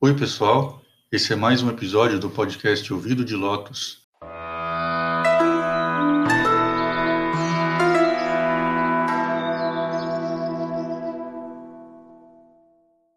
[0.00, 0.80] Oi, pessoal.
[1.10, 4.06] Esse é mais um episódio do podcast Ouvido de Lotus.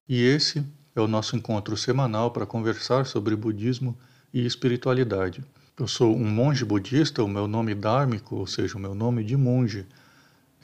[0.10, 0.66] E esse
[0.96, 3.96] é o nosso encontro semanal para conversar sobre budismo
[4.34, 5.46] e espiritualidade.
[5.80, 9.38] Eu sou um monge budista, o meu nome dármico, ou seja, o meu nome de
[9.38, 9.86] monge,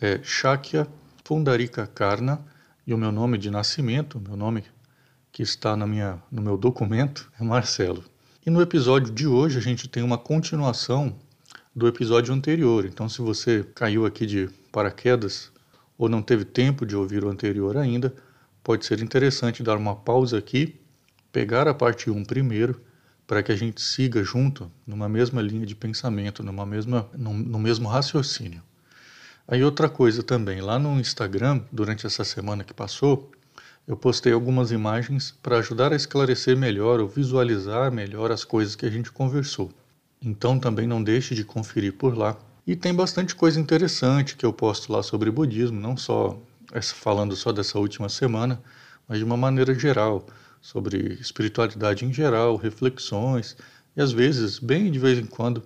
[0.02, 0.88] é Shakya
[1.24, 2.44] Pundarika Karna,
[2.88, 4.64] e o meu nome de nascimento, meu nome
[5.32, 8.04] que está na minha, no meu documento, é Marcelo.
[8.46, 11.16] E no episódio de hoje a gente tem uma continuação
[11.76, 12.86] do episódio anterior.
[12.86, 15.52] Então, se você caiu aqui de paraquedas
[15.98, 18.16] ou não teve tempo de ouvir o anterior ainda,
[18.64, 20.80] pode ser interessante dar uma pausa aqui,
[21.32, 22.82] pegar a parte 1 primeiro,
[23.28, 27.88] para que a gente siga junto numa mesma linha de pensamento, numa mesma, no mesmo
[27.90, 28.64] raciocínio.
[29.48, 33.32] Aí outra coisa também, lá no Instagram, durante essa semana que passou,
[33.88, 38.86] eu postei algumas imagens para ajudar a esclarecer melhor ou visualizar melhor as coisas que
[38.86, 39.72] a gente conversou.
[40.22, 42.38] Então também não deixe de conferir por lá.
[42.66, 46.38] E tem bastante coisa interessante que eu posto lá sobre budismo, não só
[46.96, 48.62] falando só dessa última semana,
[49.08, 50.28] mas de uma maneira geral,
[50.62, 53.56] sobre espiritualidade em geral, reflexões
[53.96, 55.64] e às vezes, bem de vez em quando,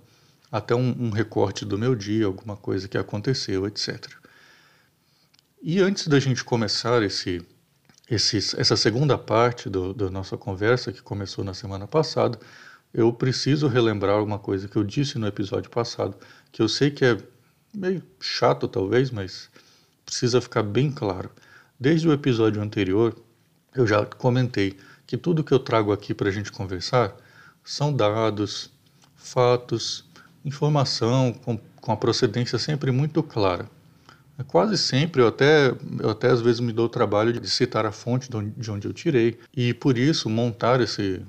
[0.50, 4.08] até um, um recorte do meu dia, alguma coisa que aconteceu, etc.
[5.60, 7.44] E antes da gente começar esse
[8.10, 12.38] esse, essa segunda parte da nossa conversa, que começou na semana passada,
[12.92, 16.16] eu preciso relembrar uma coisa que eu disse no episódio passado,
[16.50, 17.16] que eu sei que é
[17.74, 19.48] meio chato talvez, mas
[20.04, 21.30] precisa ficar bem claro.
[21.80, 23.16] Desde o episódio anterior,
[23.74, 27.16] eu já comentei que tudo que eu trago aqui para a gente conversar
[27.64, 28.70] são dados,
[29.16, 30.04] fatos,
[30.44, 33.68] informação com, com a procedência sempre muito clara.
[34.46, 37.92] Quase sempre, eu até, eu até às vezes me dou o trabalho de citar a
[37.92, 39.38] fonte de onde, de onde eu tirei.
[39.54, 41.22] E por isso, montar esse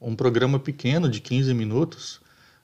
[0.00, 2.20] um programa pequeno de 15 minutos,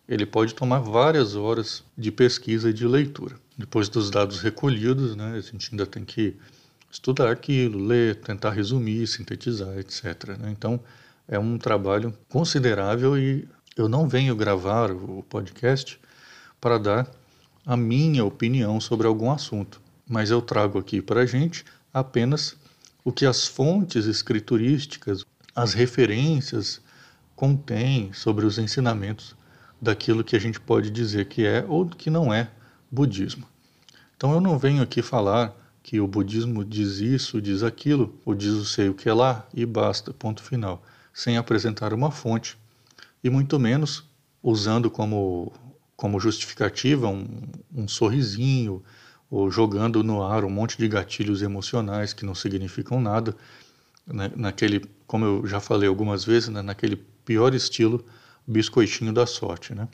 [0.08, 3.36] ele pode tomar várias horas de pesquisa e de leitura.
[3.58, 6.36] Depois dos dados recolhidos, né, a gente ainda tem que
[6.90, 10.38] estudar aquilo, ler, tentar resumir, sintetizar, etc.
[10.38, 10.50] Né?
[10.50, 10.80] Então,
[11.28, 13.46] é um trabalho considerável e
[13.76, 16.00] eu não venho gravar o podcast
[16.60, 17.10] para dar
[17.66, 22.56] a minha opinião sobre algum assunto, mas eu trago aqui para a gente apenas
[23.04, 26.80] o que as fontes escriturísticas, as referências
[27.34, 29.34] contêm sobre os ensinamentos
[29.82, 32.48] daquilo que a gente pode dizer que é ou que não é
[32.88, 33.46] budismo.
[34.16, 35.52] Então eu não venho aqui falar
[35.82, 39.44] que o budismo diz isso, diz aquilo, ou diz o sei o que é lá
[39.52, 42.56] e basta, ponto final, sem apresentar uma fonte
[43.24, 44.04] e muito menos
[44.40, 45.52] usando como
[45.96, 47.26] como justificativa um,
[47.74, 48.82] um sorrisinho
[49.30, 53.34] ou jogando no ar um monte de gatilhos emocionais que não significam nada,
[54.06, 58.04] né, naquele, como eu já falei algumas vezes, né, naquele pior estilo
[58.46, 59.88] biscoitinho da sorte, né?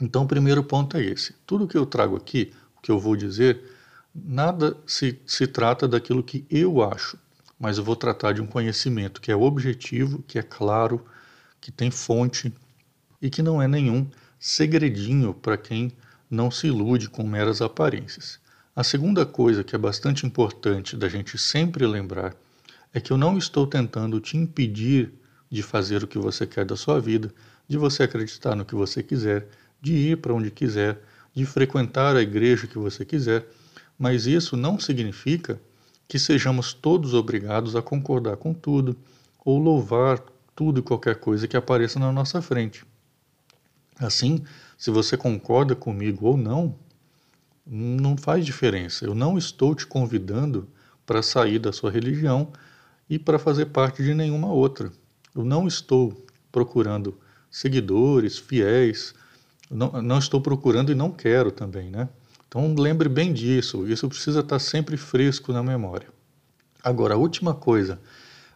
[0.00, 1.34] Então, o primeiro ponto é esse.
[1.46, 3.62] Tudo que eu trago aqui, o que eu vou dizer,
[4.14, 7.18] nada se, se trata daquilo que eu acho,
[7.58, 11.04] mas eu vou tratar de um conhecimento que é objetivo, que é claro,
[11.60, 12.50] que tem fonte
[13.20, 14.08] e que não é nenhum
[14.42, 15.92] segredinho para quem
[16.30, 18.40] não se ilude com meras aparências.
[18.74, 22.34] A segunda coisa que é bastante importante da gente sempre lembrar
[22.94, 25.12] é que eu não estou tentando te impedir
[25.50, 27.30] de fazer o que você quer da sua vida,
[27.68, 29.46] de você acreditar no que você quiser,
[29.78, 30.98] de ir para onde quiser,
[31.34, 33.46] de frequentar a igreja que você quiser,
[33.98, 35.60] mas isso não significa
[36.08, 38.96] que sejamos todos obrigados a concordar com tudo
[39.44, 40.18] ou louvar
[40.56, 42.89] tudo e qualquer coisa que apareça na nossa frente.
[44.00, 44.42] Assim,
[44.78, 46.74] se você concorda comigo ou não,
[47.66, 49.04] não faz diferença.
[49.04, 50.66] Eu não estou te convidando
[51.04, 52.52] para sair da sua religião
[53.08, 54.90] e para fazer parte de nenhuma outra.
[55.34, 57.18] Eu não estou procurando
[57.50, 59.14] seguidores, fiéis,
[59.70, 62.08] não, não estou procurando e não quero também, né?
[62.48, 66.08] Então lembre bem disso, isso precisa estar sempre fresco na memória.
[66.82, 68.00] Agora, a última coisa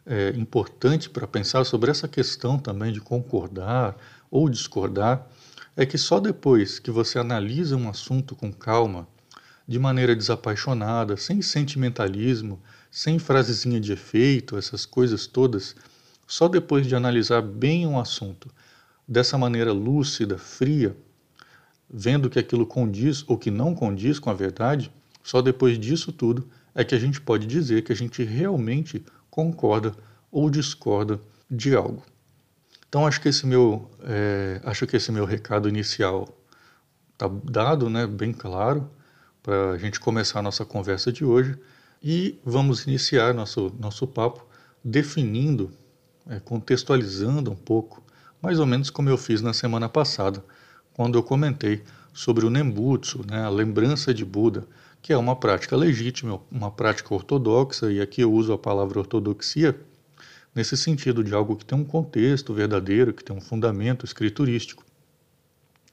[0.06, 3.96] é, importante para pensar sobre essa questão também de concordar
[4.34, 5.28] ou discordar
[5.76, 9.06] é que só depois que você analisa um assunto com calma,
[9.66, 12.60] de maneira desapaixonada, sem sentimentalismo,
[12.90, 15.76] sem frasezinha de efeito, essas coisas todas,
[16.26, 18.50] só depois de analisar bem um assunto
[19.06, 20.96] dessa maneira lúcida, fria,
[21.88, 24.92] vendo que aquilo condiz ou que não condiz com a verdade,
[25.22, 29.94] só depois disso tudo é que a gente pode dizer que a gente realmente concorda
[30.28, 32.02] ou discorda de algo.
[32.94, 36.28] Então acho que esse meu, é, acho que esse meu recado inicial
[37.12, 38.88] está dado, né, bem claro,
[39.42, 41.58] para a gente começar a nossa conversa de hoje.
[42.00, 44.46] E vamos iniciar nosso nosso papo
[44.84, 45.72] definindo
[46.30, 48.00] é, contextualizando um pouco,
[48.40, 50.44] mais ou menos como eu fiz na semana passada,
[50.92, 51.82] quando eu comentei
[52.12, 54.68] sobre o Nembutsu, né, a lembrança de Buda,
[55.02, 59.76] que é uma prática legítima, uma prática ortodoxa, e aqui eu uso a palavra ortodoxia
[60.54, 64.84] nesse sentido de algo que tem um contexto verdadeiro, que tem um fundamento escriturístico,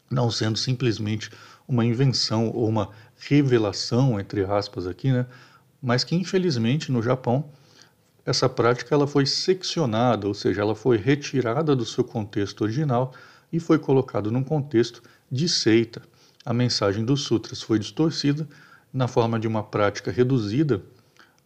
[0.10, 1.32] não sendo simplesmente
[1.68, 5.26] uma invenção ou uma revelação, entre aspas, aqui, né?
[5.82, 7.50] mas que infelizmente no Japão
[8.26, 13.14] essa prática ela foi seccionada, ou seja, ela foi retirada do seu contexto original
[13.52, 16.02] e foi colocada num contexto de seita.
[16.46, 18.48] A mensagem dos sutras foi distorcida
[18.94, 20.82] na forma de uma prática reduzida,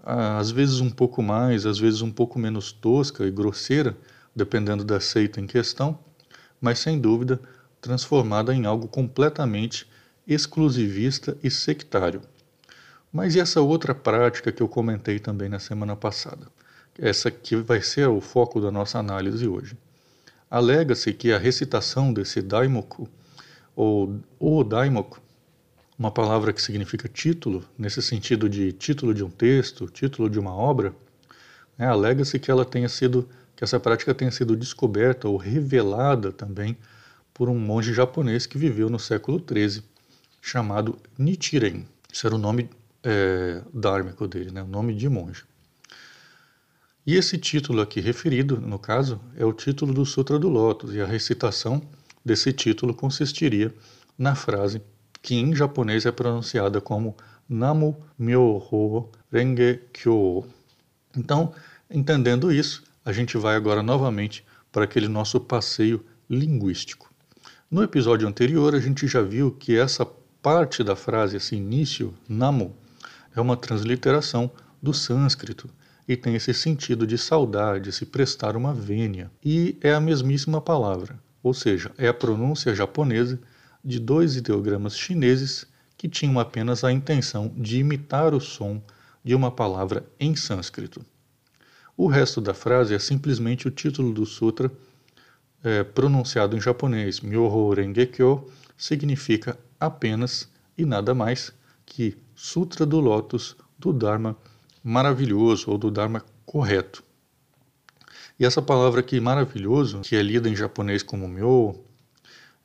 [0.06, 3.98] às vezes um pouco mais, às vezes um pouco menos tosca e grosseira,
[4.36, 5.98] dependendo da seita em questão,
[6.62, 7.40] mas sem dúvida
[7.82, 9.88] transformada em algo completamente
[10.28, 12.22] exclusivista e sectário.
[13.12, 16.48] Mas e essa outra prática que eu comentei também na semana passada?
[16.98, 19.78] Essa que vai ser o foco da nossa análise hoje.
[20.50, 23.10] Alega-se que a recitação desse daimoku,
[23.76, 25.20] ou o daimoku,
[25.98, 30.54] uma palavra que significa título, nesse sentido de título de um texto, título de uma
[30.54, 30.94] obra,
[31.78, 36.78] né, alega-se que ela tenha sido, que essa prática tenha sido descoberta ou revelada também
[37.34, 39.84] por um monge japonês que viveu no século XIII,
[40.42, 41.86] chamado Nichiren.
[42.12, 42.70] Esse era o nome
[43.04, 45.44] é, dármico dele, né, o nome de monge.
[47.08, 51.00] E esse título aqui referido, no caso, é o título do Sutra do Lótus, e
[51.00, 51.82] a recitação
[52.24, 53.74] desse título consistiria
[54.18, 54.82] na frase
[55.26, 57.18] que em japonês é pronunciada como
[57.50, 60.46] Namu Myoho Renge Kyo.
[61.18, 61.52] Então,
[61.90, 67.10] entendendo isso, a gente vai agora novamente para aquele nosso passeio linguístico.
[67.72, 70.06] No episódio anterior, a gente já viu que essa
[70.44, 72.76] parte da frase, esse início, Namu,
[73.36, 75.68] é uma transliteração do sânscrito
[76.08, 79.32] e tem esse sentido de saudade, se prestar uma vênia.
[79.44, 83.40] E é a mesmíssima palavra, ou seja, é a pronúncia japonesa
[83.86, 88.82] de dois ideogramas chineses que tinham apenas a intenção de imitar o som
[89.24, 91.06] de uma palavra em sânscrito.
[91.96, 94.72] O resto da frase é simplesmente o título do sutra
[95.64, 97.22] é, pronunciado em japonês.
[97.22, 101.54] Myoho Rengekyo significa apenas e nada mais
[101.86, 104.36] que Sutra do Lótus do Dharma
[104.84, 107.04] maravilhoso ou do Dharma correto.
[108.38, 111.85] E essa palavra aqui, maravilhoso, que é lida em japonês como myo,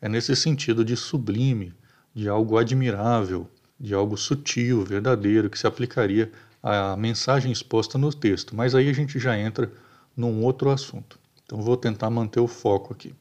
[0.00, 1.74] é nesse sentido de sublime,
[2.14, 3.48] de algo admirável,
[3.78, 6.30] de algo sutil, verdadeiro, que se aplicaria
[6.62, 8.54] à mensagem exposta no texto.
[8.54, 9.72] Mas aí a gente já entra
[10.16, 11.18] num outro assunto.
[11.44, 13.14] Então vou tentar manter o foco aqui.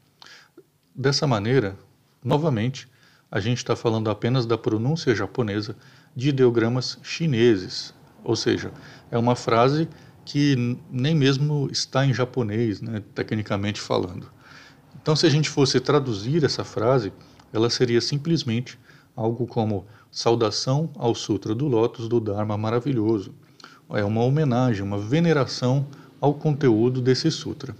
[0.95, 1.77] Dessa maneira,
[2.23, 2.87] novamente,
[3.31, 5.75] a gente está falando apenas da pronúncia japonesa
[6.15, 7.93] de ideogramas chineses,
[8.23, 8.71] ou seja,
[9.11, 9.87] é uma frase
[10.25, 14.29] que nem mesmo está em japonês, né, tecnicamente falando.
[15.01, 17.13] Então, se a gente fosse traduzir essa frase,
[17.53, 18.77] ela seria simplesmente
[19.15, 23.33] algo como saudação ao Sutra do Lótus do Dharma maravilhoso.
[23.91, 25.87] É uma homenagem, uma veneração
[26.19, 27.73] ao conteúdo desse sutra.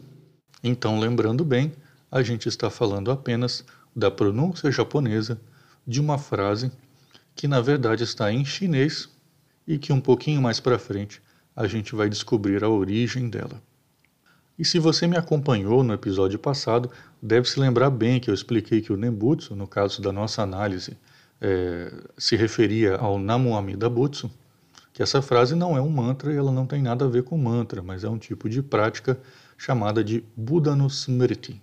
[0.64, 1.74] Então, lembrando bem,
[2.10, 5.40] a gente está falando apenas da pronúncia japonesa
[5.86, 6.72] de uma frase
[7.36, 9.10] que na verdade está em chinês
[9.68, 11.22] e que um pouquinho mais para frente
[11.56, 13.62] a gente vai descobrir a origem dela.
[14.60, 16.92] E se você me acompanhou no episódio passado,
[17.22, 20.98] deve se lembrar bem que eu expliquei que o Nembutsu, no caso da nossa análise,
[21.40, 24.30] é, se referia ao Namu Amida Butsu,
[24.92, 27.38] que essa frase não é um mantra e ela não tem nada a ver com
[27.38, 29.18] mantra, mas é um tipo de prática
[29.58, 31.62] chamada de Buddha no Smriti,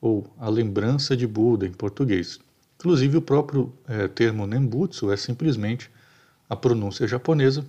[0.00, 2.40] ou a lembrança de Buda em português.
[2.78, 5.90] Inclusive o próprio é, termo Nembutsu é simplesmente
[6.48, 7.66] a pronúncia japonesa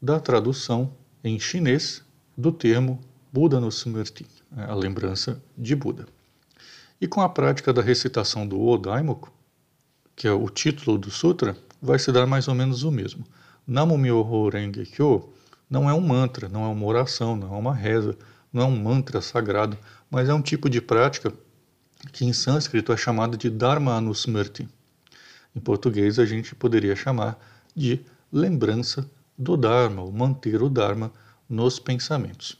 [0.00, 0.90] da tradução
[1.22, 2.02] em chinês
[2.34, 2.98] do termo
[3.32, 6.06] Buda no Smriti, né, a lembrança de Buda.
[7.00, 9.32] E com a prática da recitação do Odaimoku,
[10.16, 13.24] que é o título do sutra, vai se dar mais ou menos o mesmo.
[13.66, 15.32] Namu Myoho Renge Kyo
[15.68, 18.18] não é um mantra, não é uma oração, não é uma reza,
[18.52, 19.78] não é um mantra sagrado,
[20.10, 21.32] mas é um tipo de prática
[22.12, 24.68] que em sânscrito é chamada de Dharma Anusmriti.
[25.54, 27.38] Em português a gente poderia chamar
[27.74, 28.00] de
[28.32, 29.08] lembrança
[29.38, 31.12] do Dharma, ou manter o Dharma
[31.48, 32.59] nos pensamentos.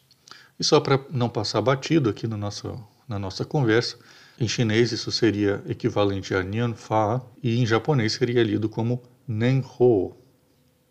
[0.60, 3.96] E só para não passar batido aqui no nosso, na nossa conversa,
[4.38, 10.14] em chinês isso seria equivalente a Nian Fa e em japonês seria lido como Nenho.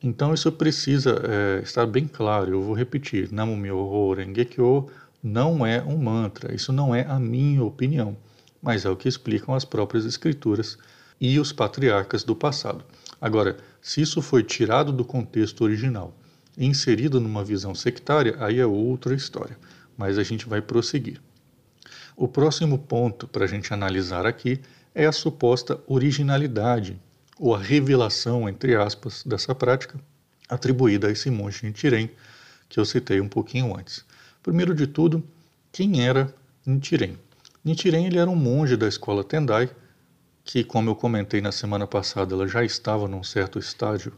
[0.01, 4.89] Então isso precisa é, estar bem claro, eu vou repetir, Namu Myoho Renge Kyo
[5.21, 8.17] não é um mantra, isso não é a minha opinião,
[8.59, 10.79] mas é o que explicam as próprias escrituras
[11.21, 12.83] e os patriarcas do passado.
[13.21, 16.18] Agora, se isso foi tirado do contexto original
[16.65, 19.57] inserido numa visão sectária, aí é outra história.
[19.97, 21.19] mas a gente vai prosseguir.
[22.15, 24.61] O próximo ponto para a gente analisar aqui
[24.95, 26.97] é a suposta originalidade,
[27.37, 29.99] ou a revelação, entre aspas, dessa prática
[30.47, 32.09] atribuída a esse monge Nichiren,
[32.67, 34.05] que eu citei um pouquinho antes.
[34.41, 35.23] Primeiro de tudo,
[35.71, 36.33] quem era
[36.65, 37.17] Nichiren?
[37.63, 39.69] Nichiren ele era um monge da escola Tendai,
[40.43, 44.13] que, como eu comentei na semana passada, ela já estava num certo estágio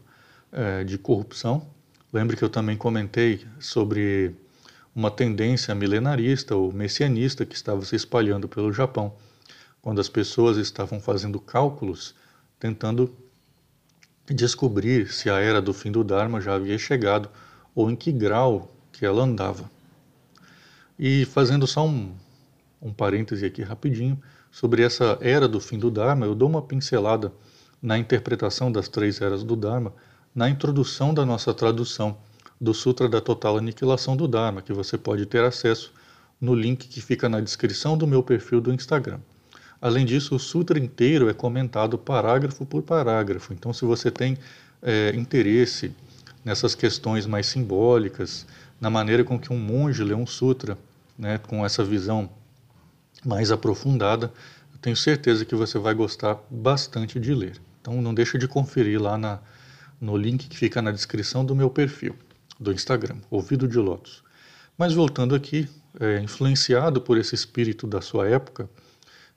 [0.50, 1.66] é, de corrupção.
[2.12, 4.34] Lembre que eu também comentei sobre
[4.94, 9.14] uma tendência milenarista ou messianista que estava se espalhando pelo Japão,
[9.80, 12.14] quando as pessoas estavam fazendo cálculos,
[12.60, 13.16] tentando
[14.26, 17.30] descobrir se a era do fim do Dharma já havia chegado
[17.74, 19.70] ou em que grau que ela andava.
[20.98, 22.14] E fazendo só um,
[22.80, 27.32] um parêntese aqui rapidinho, sobre essa era do fim do Dharma, eu dou uma pincelada
[27.80, 29.94] na interpretação das três eras do Dharma,
[30.34, 32.16] na introdução da nossa tradução
[32.60, 35.92] do Sutra da Total Aniquilação do Dharma, que você pode ter acesso
[36.40, 39.20] no link que fica na descrição do meu perfil do Instagram.
[39.80, 43.52] Além disso, o sutra inteiro é comentado parágrafo por parágrafo.
[43.52, 44.38] Então, se você tem
[44.80, 45.92] é, interesse
[46.44, 48.46] nessas questões mais simbólicas,
[48.80, 50.78] na maneira com que um monge lê um sutra,
[51.18, 52.30] né, com essa visão
[53.24, 54.32] mais aprofundada,
[54.72, 57.60] eu tenho certeza que você vai gostar bastante de ler.
[57.80, 59.40] Então, não deixe de conferir lá na,
[60.02, 62.16] no link que fica na descrição do meu perfil
[62.58, 64.24] do Instagram, Ouvido de Lotus.
[64.76, 65.68] Mas voltando aqui,
[66.00, 68.68] é, influenciado por esse espírito da sua época,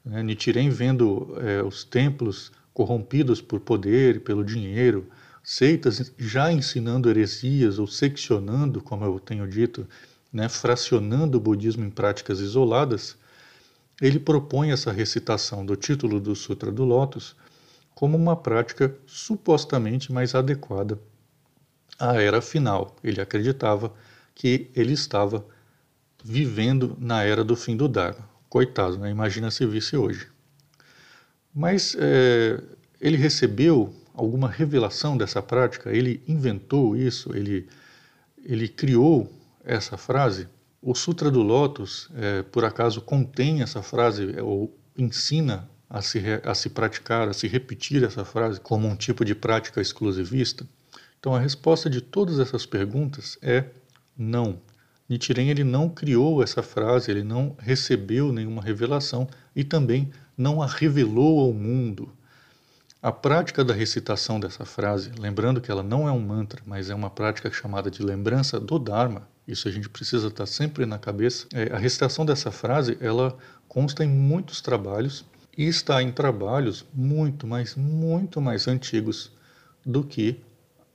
[0.04, 5.08] né, Nichiren vendo é, os templos corrompidos por poder pelo dinheiro,
[5.44, 9.88] seitas já ensinando heresias ou seccionando, como eu tenho dito,
[10.34, 13.16] né, fracionando o budismo em práticas isoladas,
[14.02, 17.36] ele propõe essa recitação do título do Sutra do Lótus
[17.96, 21.00] como uma prática supostamente mais adequada
[21.98, 22.96] à era final.
[23.02, 23.94] Ele acreditava
[24.36, 25.46] que ele estava
[26.24, 28.30] vivendo na era do fim do Dharma.
[28.50, 29.10] Coitado, né?
[29.10, 30.28] imagina se visse hoje.
[31.54, 32.62] Mas é,
[33.00, 35.90] ele recebeu alguma revelação dessa prática?
[35.90, 37.36] Ele inventou isso?
[37.36, 37.68] Ele,
[38.44, 39.32] ele criou
[39.64, 40.50] essa frase?
[40.82, 46.54] O Sutra do Lótus, é, por acaso, contém essa frase ou ensina a se, a
[46.54, 50.68] se praticar, a se repetir essa frase como um tipo de prática exclusivista?
[51.18, 53.64] Então, a resposta de todas essas perguntas é
[54.18, 54.60] não.
[55.08, 59.26] Nichiren ele não criou essa frase, ele não recebeu nenhuma revelação
[59.56, 62.12] e também não a revelou ao mundo.
[63.02, 66.96] A prática da recitação dessa frase, lembrando que ela não é um mantra, mas é
[66.96, 71.48] uma prática chamada de lembrança do Dharma, isso a gente precisa estar sempre na cabeça.
[71.54, 73.38] É, a recitação dessa frase, ela
[73.70, 75.24] consta em muitos trabalhos
[75.58, 79.32] e está em trabalhos muito, mas muito mais antigos
[79.86, 80.40] do que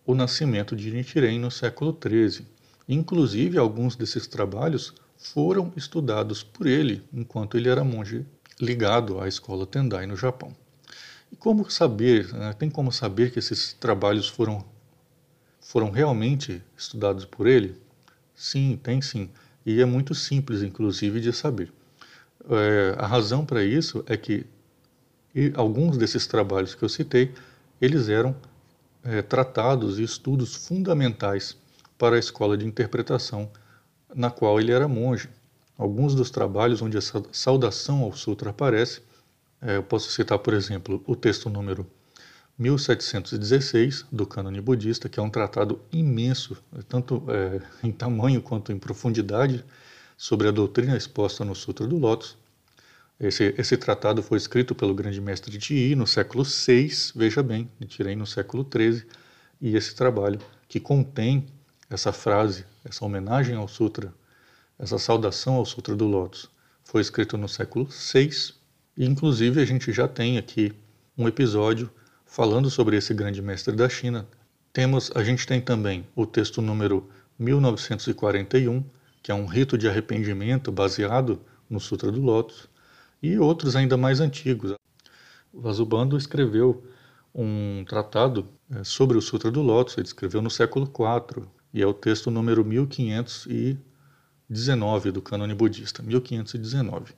[0.05, 2.47] o nascimento de Nichiren no século XIII.
[2.89, 8.27] Inclusive, alguns desses trabalhos foram estudados por ele enquanto ele era monge
[8.61, 10.55] ligado à escola Tendai no Japão.
[11.33, 14.65] E como saber, né, tem como saber que esses trabalhos foram,
[15.61, 17.77] foram realmente estudados por ele?
[18.35, 19.31] Sim, tem sim.
[19.65, 21.73] E é muito simples, inclusive, de saber.
[22.51, 24.45] É, a razão para isso é que
[25.55, 27.33] alguns desses trabalhos que eu citei,
[27.81, 28.35] eles eram
[29.05, 31.57] é, tratados e estudos fundamentais
[31.97, 33.49] para a escola de interpretação
[34.15, 35.29] na qual ele era monge.
[35.79, 39.01] Alguns dos trabalhos onde essa saudação ao sutra aparece,
[39.63, 41.87] é, eu posso citar, por exemplo, o texto número
[42.59, 46.57] 1716 do cânone budista, que é um tratado imenso,
[46.89, 49.65] tanto é, em tamanho quanto em profundidade,
[50.17, 52.37] sobre a doutrina exposta no Sutra do Lótus.
[53.21, 58.17] Esse, esse tratado foi escrito pelo grande mestre Ti no século VI, veja bem, tirei
[58.17, 59.05] no século XIII,
[59.61, 61.45] e esse trabalho, que contém
[61.91, 64.15] essa frase, essa homenagem ao Sutra,
[64.79, 66.49] essa saudação ao Sutra do Lótus,
[66.83, 68.55] foi escrito no século VI,
[68.97, 70.73] e inclusive a gente já tem aqui
[71.19, 71.91] um episódio
[72.25, 74.27] falando sobre esse grande mestre da China.
[74.73, 77.07] Temos, a gente tem também o texto número
[77.39, 78.83] 1941,
[79.23, 82.70] que é um rito de arrependimento baseado no Sutra do Lótus,
[83.23, 84.75] e outros ainda mais antigos.
[85.53, 86.85] Vasubandhu escreveu
[87.35, 91.87] um tratado é, sobre o Sutra do Lótus, ele escreveu no século IV, e é
[91.87, 97.15] o texto número 1519 do cânone budista, 1519.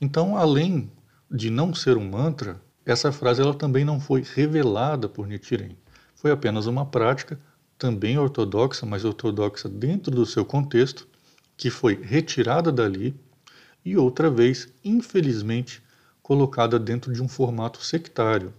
[0.00, 0.90] Então, além
[1.30, 5.76] de não ser um mantra, essa frase ela também não foi revelada por Nichiren.
[6.14, 7.38] Foi apenas uma prática,
[7.76, 11.06] também ortodoxa, mas ortodoxa dentro do seu contexto,
[11.56, 13.14] que foi retirada dali
[13.88, 15.82] e outra vez, infelizmente,
[16.22, 18.52] colocada dentro de um formato sectário,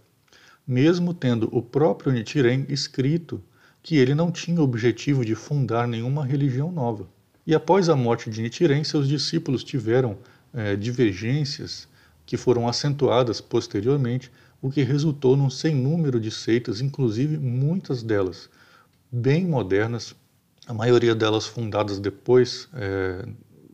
[0.66, 3.40] mesmo tendo o próprio Nichiren escrito
[3.84, 7.08] que ele não tinha objetivo de fundar nenhuma religião nova.
[7.46, 10.18] E após a morte de Nichiren, seus discípulos tiveram
[10.52, 11.88] é, divergências
[12.26, 18.50] que foram acentuadas posteriormente, o que resultou num sem número de seitas, inclusive muitas delas
[19.12, 20.16] bem modernas,
[20.68, 23.26] a maioria delas fundadas depois é,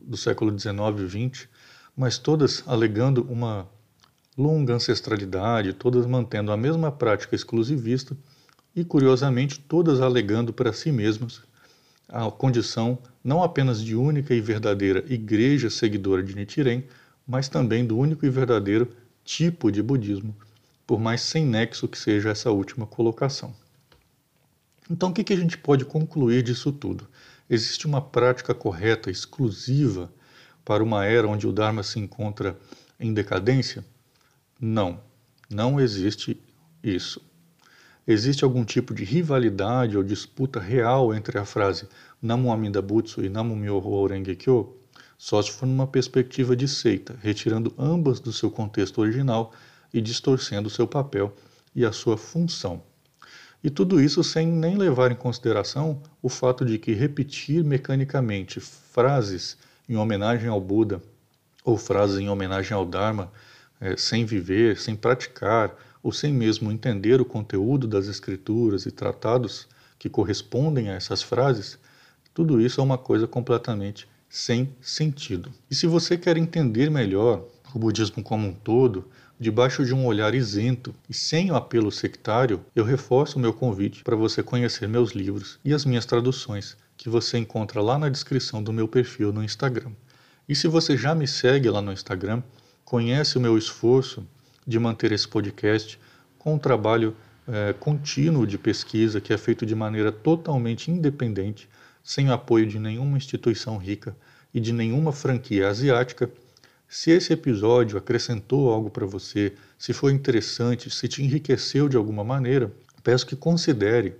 [0.06, 1.48] do século XIX e XX,
[1.96, 3.68] mas todas alegando uma
[4.36, 8.16] longa ancestralidade, todas mantendo a mesma prática exclusivista
[8.74, 11.40] e, curiosamente, todas alegando para si mesmas
[12.08, 16.84] a condição não apenas de única e verdadeira igreja seguidora de Nichiren,
[17.26, 18.88] mas também do único e verdadeiro
[19.24, 20.36] tipo de budismo,
[20.86, 23.52] por mais sem nexo que seja essa última colocação.
[24.88, 27.08] Então, o que, a gente pode concluir disso tudo?
[27.48, 30.12] Existe uma prática correta, exclusiva,
[30.64, 32.58] para uma era onde o Dharma se encontra
[32.98, 33.84] em decadência?
[34.60, 35.00] Não,
[35.48, 36.40] não existe
[36.82, 37.20] isso.
[38.04, 41.88] Existe algum tipo de rivalidade ou disputa real entre a frase
[42.20, 44.76] Namu Amida Butsu e Namu Myoho Renge Kyo?
[45.16, 49.52] Só se for numa perspectiva de seita, retirando ambas do seu contexto original
[49.94, 51.34] e distorcendo seu papel
[51.74, 52.82] e a sua função.
[53.66, 59.56] E tudo isso sem nem levar em consideração o fato de que repetir mecanicamente frases
[59.88, 61.02] em homenagem ao Buda
[61.64, 63.28] ou frases em homenagem ao Dharma,
[63.80, 69.66] é, sem viver, sem praticar ou sem mesmo entender o conteúdo das escrituras e tratados
[69.98, 71.76] que correspondem a essas frases,
[72.32, 75.50] tudo isso é uma coisa completamente sem sentido.
[75.68, 77.44] E se você quer entender melhor
[77.74, 82.64] o budismo como um todo, debaixo de um olhar isento e sem o apelo sectário,
[82.74, 87.10] eu reforço o meu convite para você conhecer meus livros e as minhas traduções, que
[87.10, 89.92] você encontra lá na descrição do meu perfil no Instagram.
[90.48, 92.42] E se você já me segue lá no Instagram,
[92.84, 94.26] conhece o meu esforço
[94.66, 95.98] de manter esse podcast
[96.38, 97.14] com um trabalho
[97.46, 101.68] é, contínuo de pesquisa que é feito de maneira totalmente independente,
[102.02, 104.16] sem o apoio de nenhuma instituição rica
[104.54, 106.30] e de nenhuma franquia asiática
[106.88, 112.22] se esse episódio acrescentou algo para você, se foi interessante, se te enriqueceu de alguma
[112.22, 112.72] maneira,
[113.02, 114.16] peço que considere,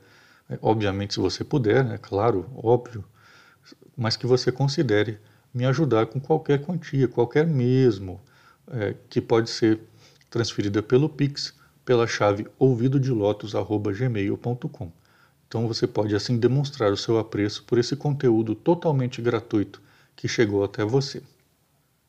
[0.49, 3.05] é, obviamente se você puder, é né, claro, óbvio,
[3.97, 5.19] mas que você considere
[5.55, 8.21] me ajudar com qualquer quantia, qualquer mesmo,
[8.69, 9.81] é, que pode ser
[10.29, 14.93] transferida pelo Pix, pela chave ouvidodelotos.gmail.com.
[15.49, 19.81] Então você pode assim demonstrar o seu apreço por esse conteúdo totalmente gratuito
[20.15, 21.23] que chegou até você.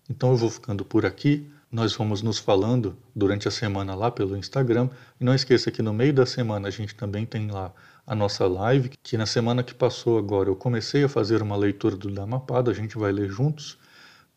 [0.09, 1.49] Então eu vou ficando por aqui.
[1.71, 4.89] Nós vamos nos falando durante a semana lá pelo Instagram.
[5.19, 7.73] E não esqueça que no meio da semana a gente também tem lá
[8.05, 11.93] a nossa live, que na semana que passou agora eu comecei a fazer uma leitura
[11.93, 13.77] do Dhammapada, a gente vai ler juntos.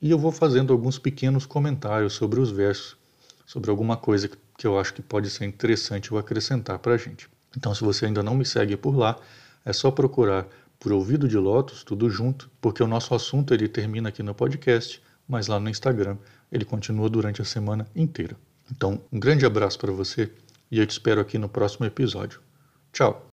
[0.03, 2.97] E eu vou fazendo alguns pequenos comentários sobre os versos,
[3.47, 4.29] sobre alguma coisa
[4.59, 7.29] que eu acho que pode ser interessante eu acrescentar para a gente.
[7.57, 9.17] Então, se você ainda não me segue por lá,
[9.65, 10.49] é só procurar
[10.81, 15.01] por Ouvido de Lotus, tudo junto, porque o nosso assunto ele termina aqui no podcast
[15.31, 16.17] mas lá no Instagram
[16.51, 18.37] ele continua durante a semana inteira.
[18.71, 20.31] Então, um grande abraço para você
[20.71, 22.41] e eu te espero aqui no próximo episódio.
[22.93, 23.30] Tchau!